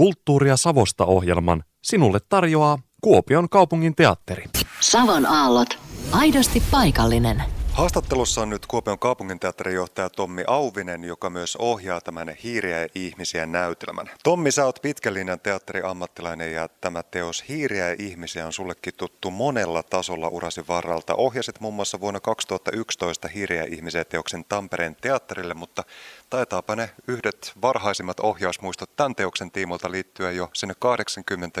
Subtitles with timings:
[0.00, 4.44] Kulttuuria Savosta ohjelman sinulle tarjoaa Kuopion kaupungin teatteri.
[4.80, 5.78] Savon aallot.
[6.12, 7.42] Aidosti paikallinen.
[7.72, 13.46] Haastattelussa on nyt Kuopion kaupunginteatterin johtaja Tommi Auvinen, joka myös ohjaa tämän Hiiriä ja ihmisiä
[13.46, 14.10] näytelmän.
[14.24, 19.30] Tommi, sä oot pitkän linjan teatteriammattilainen ja tämä teos Hiiriä ja ihmisiä on sullekin tuttu
[19.30, 21.14] monella tasolla urasi varralta.
[21.14, 25.82] Ohjasit muun muassa vuonna 2011 Hiiriä ja ihmisiä teoksen Tampereen teatterille, mutta
[26.30, 30.74] taitaapa ne yhdet varhaisimmat ohjausmuistot tämän teoksen tiimolta liittyä jo sinne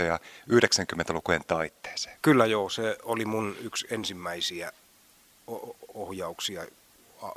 [0.00, 0.18] ja
[0.50, 2.18] 90-lukujen taitteeseen.
[2.22, 4.72] Kyllä joo, se oli mun yksi ensimmäisiä
[5.94, 6.66] ohjauksia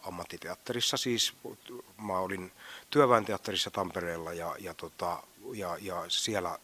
[0.07, 1.33] ammattiteatterissa siis.
[1.97, 2.51] Mä olin
[2.89, 6.59] työväenteatterissa Tampereella ja, ja, tota, ja, ja siellä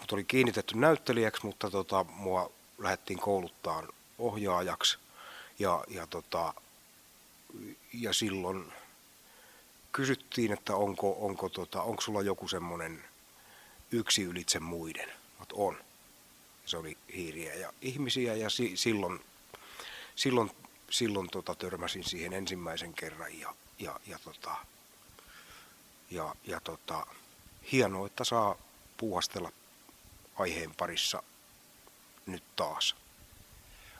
[0.00, 3.88] mut oli kiinnitetty näyttelijäksi, mutta tota, mua lähdettiin kouluttaan
[4.18, 4.98] ohjaajaksi
[5.58, 6.54] ja, ja, tota,
[7.92, 8.72] ja silloin
[9.94, 13.04] kysyttiin, että onko, onko, tota, onko sulla joku semmoinen
[13.92, 15.12] yksi ylitse muiden.
[15.38, 15.76] Mutta on.
[16.66, 19.20] Se oli hiiriä ja ihmisiä ja si, silloin
[20.16, 20.50] silloin,
[20.90, 24.56] silloin tota, törmäsin siihen ensimmäisen kerran ja, ja, ja, tota,
[26.10, 27.06] ja, ja tota,
[27.72, 28.56] hienoa, että saa
[28.96, 29.52] puuhastella
[30.36, 31.22] aiheen parissa
[32.26, 32.96] nyt taas.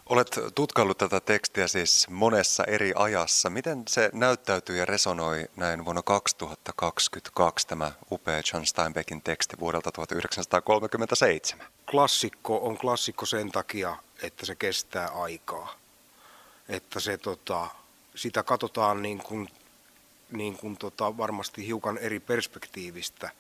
[0.06, 3.50] Olet tutkaillut tätä tekstiä siis monessa eri ajassa.
[3.50, 11.66] Miten se näyttäytyy ja resonoi näin vuonna 2022 tämä upea John Steinbeckin teksti vuodelta 1937?
[11.90, 15.84] Klassikko on klassikko sen takia, että se kestää aikaa
[16.68, 17.66] että se, tota,
[18.14, 19.48] sitä katsotaan niin kuin,
[20.32, 23.30] niin kuin tota, varmasti hiukan eri perspektiivistä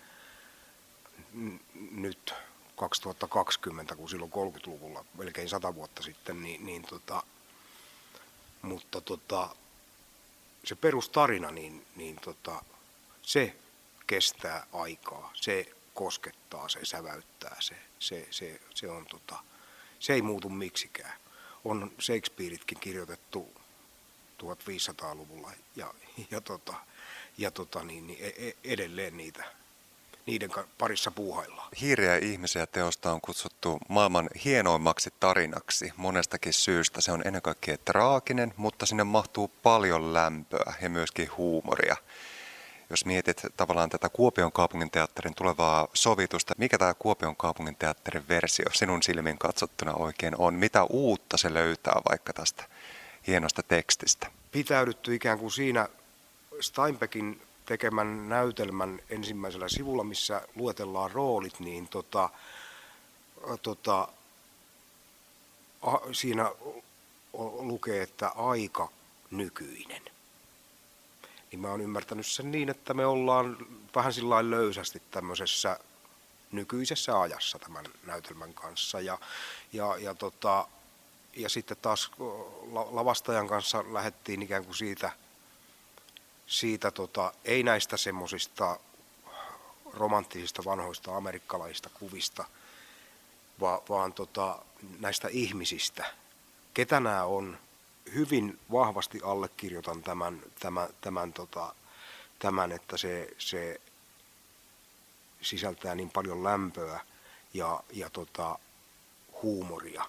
[1.90, 2.34] nyt
[2.76, 7.22] 2020 kuin silloin 30-luvulla, melkein 100 vuotta sitten, niin, niin tota,
[8.62, 9.56] mutta tota,
[10.64, 12.62] se perustarina, niin, niin tota,
[13.22, 13.56] se
[14.06, 19.36] kestää aikaa, se koskettaa, se säväyttää, se, se, se, se, on, tota,
[19.98, 21.18] se ei muutu miksikään.
[21.64, 23.52] On Shakespeareitkin kirjoitettu
[24.42, 25.94] 1500-luvulla ja,
[26.30, 26.74] ja, tota,
[27.38, 29.44] ja tota, niin, niin e, e, edelleen niitä,
[30.26, 31.68] niiden parissa puuhaillaan.
[31.80, 37.00] Hiiriä ihmisiä teosta on kutsuttu maailman hienoimmaksi tarinaksi monestakin syystä.
[37.00, 41.96] Se on ennen kaikkea traaginen, mutta sinne mahtuu paljon lämpöä ja myöskin huumoria
[42.90, 48.66] jos mietit tavallaan tätä Kuopion kaupungin teatterin tulevaa sovitusta, mikä tämä Kuopion kaupungin teatterin versio
[48.72, 50.54] sinun silmin katsottuna oikein on?
[50.54, 52.64] Mitä uutta se löytää vaikka tästä
[53.26, 54.26] hienosta tekstistä?
[54.52, 55.88] Pitäydytty ikään kuin siinä
[56.60, 62.30] Steinbeckin tekemän näytelmän ensimmäisellä sivulla, missä luetellaan roolit, niin tota,
[63.62, 64.08] tota,
[65.82, 66.52] a, siinä
[67.60, 68.88] lukee, että aika
[69.30, 70.02] nykyinen
[71.54, 73.56] niin mä oon ymmärtänyt sen niin, että me ollaan
[73.94, 75.78] vähän sillä löysästi tämmöisessä
[76.52, 79.00] nykyisessä ajassa tämän näytelmän kanssa.
[79.00, 79.18] Ja,
[79.72, 80.68] ja, ja, tota,
[81.36, 82.10] ja sitten taas
[82.90, 85.12] lavastajan kanssa lähdettiin ikään kuin siitä,
[86.46, 88.80] siitä tota, ei näistä semmoisista
[89.92, 92.44] romanttisista vanhoista amerikkalaisista kuvista,
[93.60, 94.58] vaan, vaan tota,
[94.98, 96.04] näistä ihmisistä.
[96.74, 97.58] Ketä nämä on,
[98.14, 101.74] hyvin vahvasti allekirjoitan tämän, tämän, tämän, tota,
[102.38, 103.80] tämän että se, se
[105.42, 107.00] sisältää niin paljon lämpöä
[107.54, 108.58] ja, ja tota,
[109.42, 110.04] huumoria,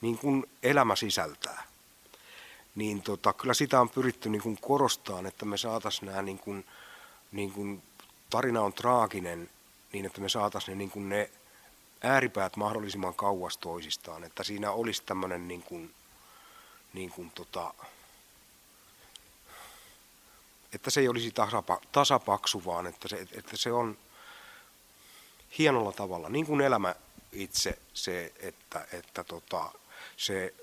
[0.00, 1.64] niin kuin elämä sisältää.
[2.76, 6.64] Niin tota, kyllä sitä on pyritty niin kuin korostamaan, että me saataisiin nämä, niin kuin,
[7.32, 7.82] niin kuin,
[8.30, 9.50] tarina on traaginen,
[9.92, 11.30] niin että me saataisiin ne, niin kuin ne
[12.02, 15.94] ääripäät mahdollisimman kauas toisistaan, että siinä olisi tämmöinen niin kuin,
[16.92, 17.74] niin kuin tota,
[20.72, 23.98] että se ei olisi tasapa, tasapaksu, vaan että se, että se on
[25.58, 26.94] hienolla tavalla, niin kuin elämä
[27.32, 29.72] itse, se, että, että tota,
[30.16, 30.54] se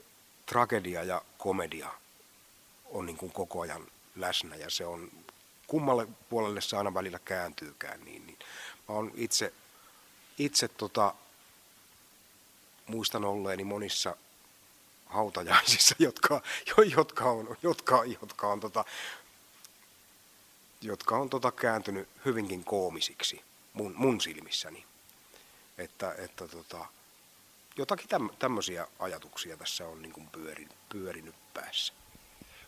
[0.46, 1.90] tragedia ja komedia
[2.86, 5.12] on niin kuin koko ajan läsnä ja se on
[5.68, 8.06] kummalle puolelle se aina välillä kääntyykään.
[8.06, 8.40] Niin, niin.
[8.90, 9.54] Mä oon itse,
[10.38, 11.14] itse tota,
[12.88, 14.16] muistan olleeni monissa
[15.06, 16.42] hautajaisissa, jotka,
[16.96, 18.86] jotka on, jotka, jotka on, tota,
[20.82, 23.42] jotka on tota kääntynyt hyvinkin koomisiksi
[23.74, 24.86] mun, mun silmissäni.
[25.78, 26.86] Että, että tota,
[27.78, 28.08] jotakin
[28.40, 31.94] tämmöisiä ajatuksia tässä on niin kuin pyörin, pyörinyt päässä.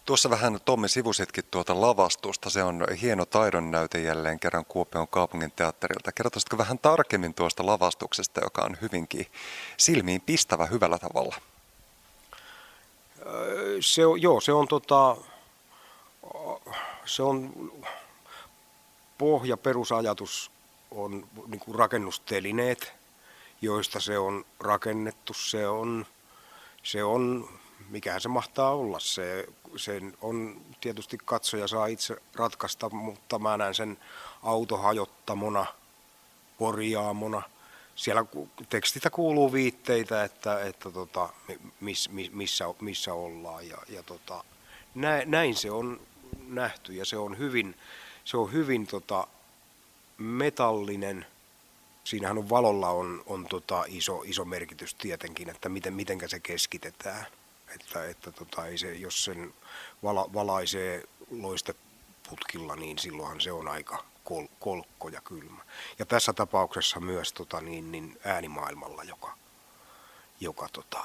[0.06, 2.50] Tuossa vähän Tommi sivusitkin tuota lavastusta.
[2.50, 6.12] Se on hieno taidon näyte jälleen kerran Kuopion kaupungin teatterilta.
[6.12, 9.28] Kertoisitko vähän tarkemmin tuosta lavastuksesta, joka on hyvinkin
[9.78, 11.36] silmiin pistävä hyvällä tavalla?
[13.82, 15.18] Se on, joo, se on, tota,
[17.06, 17.72] se on
[19.18, 20.52] pohja, perusajatus
[20.92, 22.94] on niin rakennustelineet,
[23.62, 25.34] joista se on rakennettu.
[25.34, 26.06] Se on,
[26.84, 27.50] se on
[27.90, 29.00] mikä se mahtaa olla.
[29.00, 33.98] Se, sen on tietysti katsoja saa itse ratkaista, mutta mä näen sen
[34.44, 35.66] autohajottamona,
[36.58, 37.42] korjaamona.
[37.96, 38.26] Siellä
[38.70, 41.30] tekstitä kuuluu viitteitä, että, että tota,
[41.80, 43.68] miss, missä, missä ollaan.
[43.68, 44.44] Ja, ja tota,
[44.96, 46.00] näin, näin se on
[46.48, 47.76] nähty ja se on hyvin,
[48.24, 49.28] se on hyvin tota,
[50.18, 51.26] metallinen.
[52.06, 57.26] Siinähän on valolla on, on tota iso, iso merkitys tietenkin, että miten, mitenkä se keskitetään.
[57.76, 59.54] Että, että tota, ei se, jos sen
[60.04, 65.62] vala, valaisee loisteputkilla, niin silloinhan se on aika kol, kolkko ja kylmä.
[66.00, 69.38] Ja tässä tapauksessa myös tota, niin, niin äänimaailmalla, joka,
[70.40, 71.04] joka tota,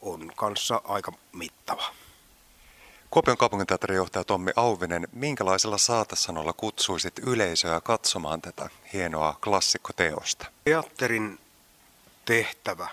[0.00, 1.94] on kanssa aika mittava.
[3.14, 10.46] Kuopion kaupunginteatterin johtaja Tommi Auvinen, minkälaisella saatesanolla kutsuisit yleisöä katsomaan tätä hienoa klassikkoteosta?
[10.64, 11.38] Teatterin
[12.24, 12.88] tehtävä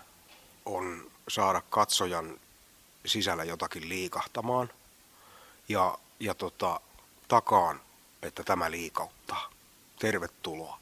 [0.66, 2.40] on saada katsojan
[3.06, 4.70] sisällä jotakin liikahtamaan
[5.70, 6.80] ja, ja tota,
[7.28, 7.82] takaan,
[8.22, 9.50] että tämä liikauttaa.
[10.00, 10.80] Tervetuloa.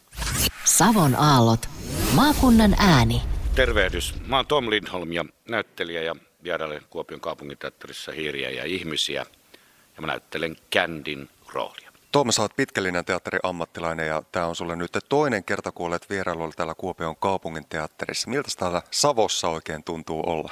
[0.66, 1.70] Savon aallot.
[2.14, 3.22] Maakunnan ääni.
[3.56, 4.16] Tervehdys.
[4.28, 6.16] Mä oon Tom Lindholm ja näyttelijä ja
[6.50, 9.26] vierailen Kuopion kaupunginteatterissa hiiriä ja ihmisiä.
[9.96, 11.92] Ja mä näyttelen Kändin roolia.
[12.12, 16.10] Tom, sä oot pitkällinen teatterin ammattilainen ja tämä on sulle nyt toinen kerta, kun olet
[16.10, 18.30] vierailulla täällä Kuopion kaupunginteatterissa.
[18.30, 20.52] Miltä täällä Savossa oikein tuntuu olla?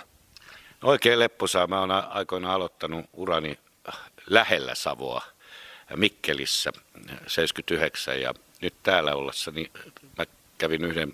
[0.81, 1.67] No oikein lepposaa.
[1.67, 3.59] Mä oon aikoinaan aloittanut urani
[4.27, 5.21] lähellä Savoa
[5.95, 6.71] Mikkelissä
[7.27, 9.71] 79 ja nyt täällä ollessa, niin
[10.17, 10.25] mä
[10.57, 11.13] kävin yhden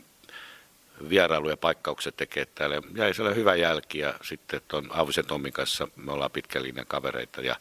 [1.10, 2.82] vierailu- ja paikkaukset tekee täällä.
[2.96, 7.56] Jäi siellä hyvä jälki ja sitten tuon Auvisen Tommin kanssa me ollaan pitkällinen kavereita ja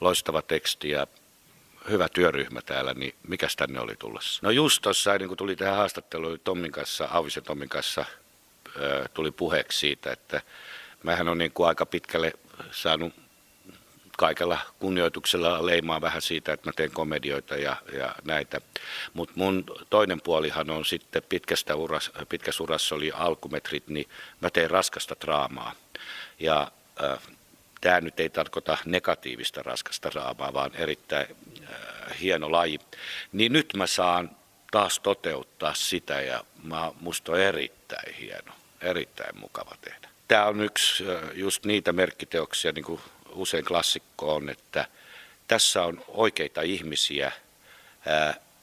[0.00, 1.06] loistava teksti ja
[1.90, 4.40] hyvä työryhmä täällä, niin mikä tänne oli tulossa?
[4.42, 8.04] No just tuossa, niin kun tuli tähän haastatteluun Tommin kanssa, Auvisen Tommin kanssa,
[9.14, 10.40] tuli puheeksi siitä, että
[11.02, 12.32] mähän on niin kuin aika pitkälle
[12.70, 13.12] saanut
[14.18, 18.60] kaikella kunnioituksella leimaa vähän siitä, että mä teen komedioita ja, ja näitä.
[19.14, 24.08] Mutta mun toinen puolihan on sitten pitkästä uras, pitkässä urassa oli alkumetrit, niin
[24.40, 25.72] mä teen raskasta draamaa.
[26.38, 26.70] Ja
[27.04, 27.18] äh,
[27.80, 32.78] tämä nyt ei tarkoita negatiivista raskasta draamaa, vaan erittäin äh, hieno laji.
[33.32, 34.30] Niin nyt mä saan
[34.70, 40.08] taas toteuttaa sitä ja mä, musta on erittäin hieno, erittäin mukava tehdä.
[40.28, 43.00] Tämä on yksi äh, just niitä merkkiteoksia, niin kuin
[43.34, 44.86] usein klassikko on, että
[45.48, 47.32] tässä on oikeita ihmisiä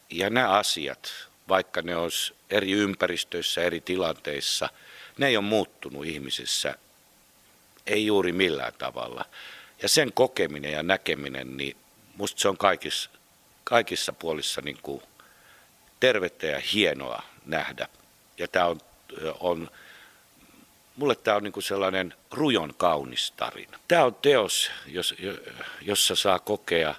[0.09, 1.13] ja nämä asiat,
[1.47, 4.69] vaikka ne olisi eri ympäristöissä, eri tilanteissa,
[5.17, 6.75] ne ei ole muuttunut ihmisissä,
[7.87, 9.25] ei juuri millään tavalla.
[9.81, 11.77] Ja sen kokeminen ja näkeminen, niin
[12.15, 13.09] musta se on kaikissa,
[13.63, 15.01] kaikissa puolissa niin kuin
[15.99, 17.87] tervettä ja hienoa nähdä.
[18.37, 18.81] Ja tämä on,
[19.39, 19.69] on
[20.99, 23.79] mulle tämä on niin sellainen rujon kaunis tarina.
[23.87, 25.15] Tämä on teos, jos,
[25.81, 26.95] jossa saa kokea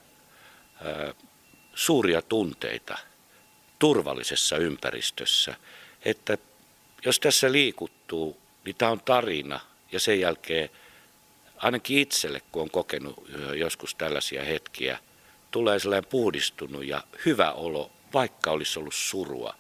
[0.85, 1.15] ää,
[1.75, 2.99] suuria tunteita
[3.79, 5.55] turvallisessa ympäristössä.
[6.05, 6.39] Että
[7.05, 9.61] jos tässä liikuttuu, niin tämä on tarina
[9.93, 10.71] ja sen jälkeen
[11.57, 14.99] ainakin itselle, kun on kokenut joskus tällaisia hetkiä,
[15.51, 19.55] tulee sellainen puhdistunut ja hyvä olo, vaikka olisi ollut surua,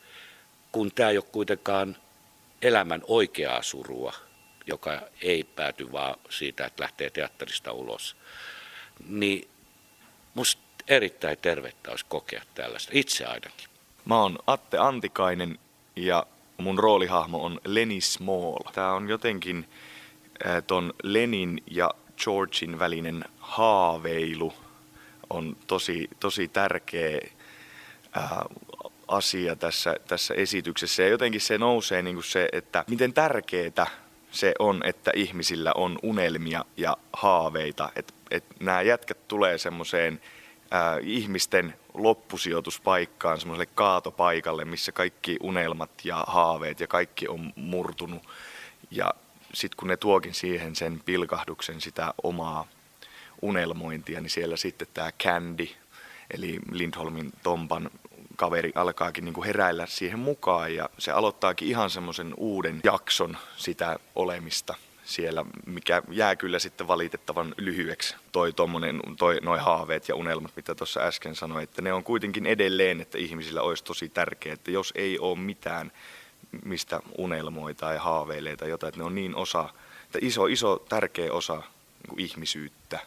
[0.72, 1.97] kun tämä ei ole kuitenkaan
[2.62, 4.12] elämän oikeaa surua,
[4.70, 8.16] joka ei pääty vaan siitä, että lähtee teatterista ulos.
[9.08, 9.48] Niin
[10.34, 13.68] musta erittäin tervettä olisi kokea tällaista, itse ainakin.
[14.04, 15.58] Mä oon Atte Antikainen
[15.96, 18.58] ja mun roolihahmo on Lenny Small.
[18.72, 19.68] Tää on jotenkin
[20.66, 21.90] ton Lenin ja
[22.24, 24.54] Georgin välinen haaveilu
[25.30, 27.20] on tosi, tosi tärkeä
[29.08, 31.02] asia tässä, tässä esityksessä.
[31.02, 33.86] Ja jotenkin se nousee niin kuin se, että miten tärkeää
[34.30, 37.92] se on, että ihmisillä on unelmia ja haaveita.
[37.96, 40.20] Että et nämä jätkät tulee semmoiseen
[41.02, 48.22] ihmisten loppusijoituspaikkaan, semmoiselle kaatopaikalle, missä kaikki unelmat ja haaveet ja kaikki on murtunut.
[48.90, 49.14] Ja
[49.54, 52.66] sitten kun ne tuokin siihen sen pilkahduksen sitä omaa
[53.42, 55.68] unelmointia, niin siellä sitten tämä Candy,
[56.34, 57.90] eli Lindholmin Tompan
[58.40, 63.99] kaveri alkaakin niin kuin heräillä siihen mukaan ja se aloittaakin ihan semmoisen uuden jakson sitä
[64.14, 70.52] olemista siellä, mikä jää kyllä sitten valitettavan lyhyeksi, toi, tommonen, toi noi haaveet ja unelmat,
[70.56, 74.70] mitä tuossa äsken sanoin, että ne on kuitenkin edelleen, että ihmisillä olisi tosi tärkeää, että
[74.70, 75.92] jos ei ole mitään,
[76.64, 79.68] mistä unelmoi tai haaveilee tai jotain, että ne on niin osa,
[80.04, 83.00] että iso, iso tärkeä osa niin ihmisyyttä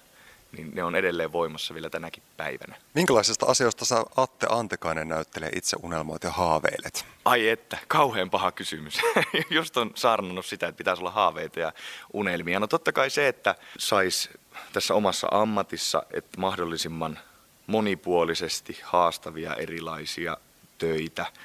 [0.58, 2.76] niin ne on edelleen voimassa vielä tänäkin päivänä.
[2.94, 7.06] Minkälaisista asioista sä Atte Antikainen näyttelee itse unelmoit ja haaveilet?
[7.26, 9.00] Ai että, kauhean paha kysymys.
[9.50, 11.74] Just on saarnannut sitä, että pitäisi olla haaveita ja
[12.14, 12.60] unelmia.
[12.60, 14.30] No totta kai se, että sais
[14.74, 17.20] tässä omassa ammatissa että mahdollisimman
[17.68, 20.38] monipuolisesti haastavia erilaisia
[20.78, 21.26] töitä–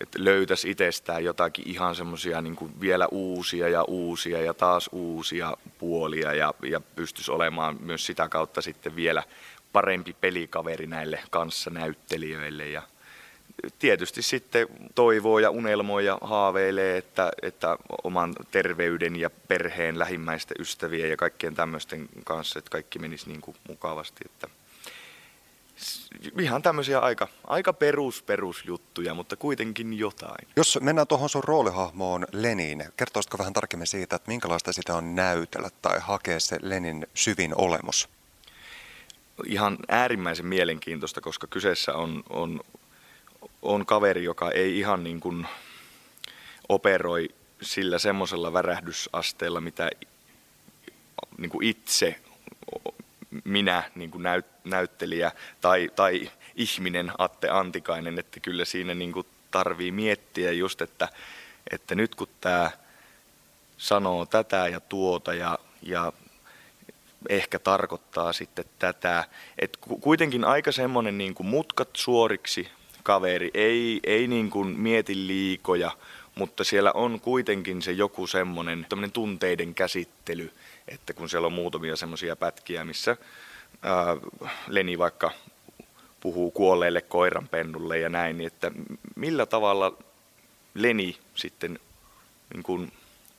[0.00, 6.34] että löytäisi itsestään jotakin ihan semmoisia niin vielä uusia ja uusia ja taas uusia puolia
[6.34, 9.22] ja, ja pystyisi olemaan myös sitä kautta sitten vielä
[9.72, 12.82] parempi pelikaveri näille kanssanäyttelijöille ja
[13.78, 21.10] tietysti sitten toivoo ja unelmoi ja haaveilee, että, että oman terveyden ja perheen lähimmäisten ystävien
[21.10, 24.24] ja kaikkien tämmöisten kanssa, että kaikki menisi niin kuin mukavasti.
[24.24, 24.48] Että
[26.40, 30.48] ihan tämmöisiä aika, aika perus perusjuttuja, mutta kuitenkin jotain.
[30.56, 35.70] Jos mennään tuohon sun roolihahmoon Lenin, kertoisitko vähän tarkemmin siitä, että minkälaista sitä on näytellä
[35.82, 38.08] tai hakea se Lenin syvin olemus?
[39.46, 42.60] Ihan äärimmäisen mielenkiintoista, koska kyseessä on, on,
[43.62, 45.46] on kaveri, joka ei ihan niin kuin
[46.68, 47.28] operoi
[47.62, 49.90] sillä semmoisella värähdysasteella, mitä
[51.38, 52.20] niin kuin itse
[53.44, 59.26] minä niin kuin näyt, näyttelijä tai, tai ihminen Atte Antikainen, että kyllä siinä niin kuin
[59.50, 61.08] tarvii miettiä just, että,
[61.72, 62.70] että nyt kun tämä
[63.76, 66.12] sanoo tätä ja tuota ja, ja
[67.28, 69.24] ehkä tarkoittaa sitten tätä,
[69.58, 72.68] että kuitenkin aika semmoinen niin kuin mutkat suoriksi
[73.02, 75.90] kaveri, ei, ei niin kuin mieti liikoja,
[76.34, 80.52] mutta siellä on kuitenkin se joku semmoinen tunteiden käsittely,
[80.88, 83.16] että kun siellä on muutamia semmoisia pätkiä, missä
[84.68, 85.30] Leni vaikka
[86.20, 88.70] puhuu kuolleelle koiranpennulle ja näin, niin että
[89.16, 89.92] millä tavalla
[90.74, 91.78] Leni sitten
[92.54, 92.92] niin kuin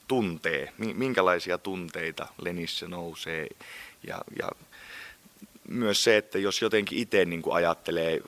[0.08, 3.48] tuntee, minkälaisia tunteita Lenissä nousee?
[4.08, 4.50] Ja, ja
[5.68, 8.22] myös se, että jos jotenkin itse niin kuin ajattelee,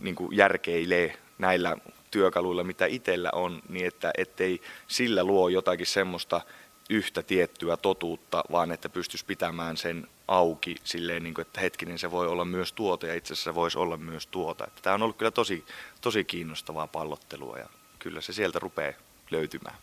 [0.00, 1.76] niin kuin järkeilee näillä
[2.10, 6.40] työkaluilla, mitä itsellä on, niin että ettei sillä luo jotakin semmoista
[6.88, 12.10] yhtä tiettyä totuutta, vaan että pystyisi pitämään sen auki silleen, niin kuin, että hetkinen se
[12.10, 14.66] voi olla myös tuota ja itse asiassa se voisi olla myös tuota.
[14.66, 15.64] Että tämä on ollut kyllä tosi,
[16.00, 17.68] tosi kiinnostavaa pallottelua ja
[17.98, 18.92] kyllä se sieltä rupeaa
[19.30, 19.76] löytymään.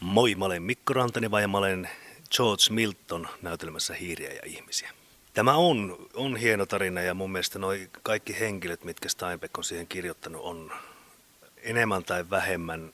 [0.00, 1.90] Moi, mä olen Mikko Rantanen ja mä olen
[2.36, 4.90] George Milton näytelmässä Hiiriä ja ihmisiä.
[5.34, 9.86] Tämä on, on hieno tarina ja mun mielestä noi kaikki henkilöt, mitkä Steinbeck on siihen
[9.86, 10.72] kirjoittanut, on
[11.56, 12.92] enemmän tai vähemmän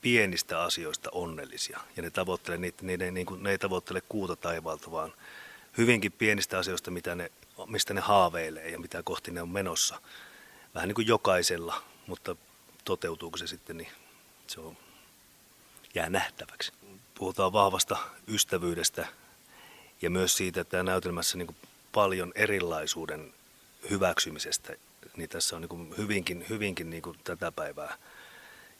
[0.00, 1.80] pienistä asioista onnellisia.
[1.96, 5.12] Ja ne, tavoittelee, niitä, niiden, niin kuin, ne ei tavoittele kuuta taivaalta, vaan
[5.78, 7.30] hyvinkin pienistä asioista, mitä ne,
[7.66, 10.00] mistä ne haaveilee ja mitä kohti ne on menossa.
[10.74, 12.36] Vähän niin kuin jokaisella, mutta
[12.84, 13.88] toteutuuko se sitten, niin
[14.46, 14.76] se on,
[15.94, 16.72] jää nähtäväksi.
[17.14, 17.96] Puhutaan vahvasta
[18.28, 19.06] ystävyydestä
[20.02, 21.56] ja myös siitä, että näytelmässä niin kuin
[21.92, 23.34] paljon erilaisuuden
[23.90, 24.76] hyväksymisestä,
[25.16, 27.98] niin tässä on niin kuin hyvinkin, hyvinkin niin kuin tätä päivää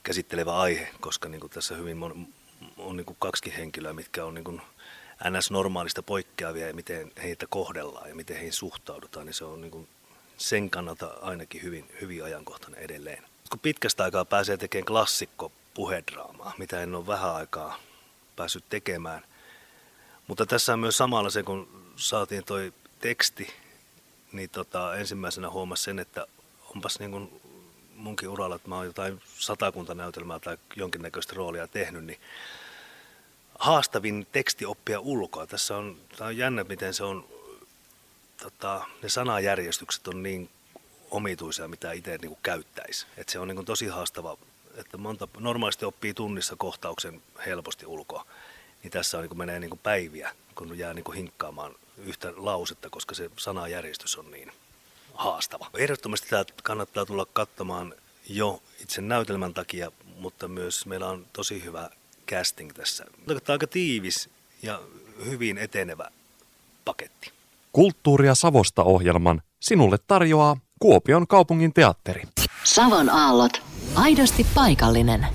[0.07, 2.29] käsittelevä aihe, koska niin kuin tässä hyvin on,
[2.79, 4.61] on niin kuin kaksi henkilöä, mitkä on niin kuin
[5.25, 9.89] NS-normaalista poikkeavia ja miten heitä kohdellaan ja miten heihin suhtaudutaan, niin se on niin kuin
[10.37, 13.23] sen kannalta ainakin hyvin, hyvin ajankohtainen edelleen.
[13.51, 17.79] Kun pitkästä aikaa pääsee tekemään klassikko puhedraamaa, mitä en ole vähän aikaa
[18.37, 19.23] päässyt tekemään.
[20.27, 23.49] Mutta tässä on myös samalla se, kun saatiin toi teksti,
[24.33, 26.27] niin tota, ensimmäisenä huomasi sen, että
[26.75, 27.41] onpas niin kuin
[27.97, 32.21] munkin uralla, että mä oon jotain satakunta näytelmää tai jonkinnäköistä roolia tehnyt, niin
[33.59, 35.47] haastavin teksti oppia ulkoa.
[35.47, 37.29] Tässä on, tämä on jännä, miten se on,
[38.43, 40.51] tota, ne sanajärjestykset on niin
[41.11, 43.07] omituisia, mitä itse niin käyttäisi.
[43.17, 44.37] Et se on niin kuin tosi haastava,
[44.77, 48.27] että monta, normaalisti oppii tunnissa kohtauksen helposti ulkoa,
[48.83, 52.33] niin tässä on, niin kuin menee niin kuin päiviä, kun jää niin kuin hinkkaamaan yhtä
[52.37, 54.53] lausetta, koska se sanajärjestys on niin
[55.17, 55.71] haastava.
[55.77, 57.95] Ehdottomasti tämä kannattaa tulla katsomaan
[58.29, 61.91] jo itse näytelmän takia, mutta myös meillä on tosi hyvä
[62.29, 63.05] casting tässä.
[63.05, 64.31] Tämä on aika tiivis
[64.63, 64.81] ja
[65.25, 66.11] hyvin etenevä
[66.85, 67.33] paketti.
[67.73, 72.23] Kulttuuria Savosta ohjelman sinulle tarjoaa Kuopion kaupungin teatteri.
[72.65, 73.63] Savon aallot.
[73.95, 75.27] Aidosti paikallinen.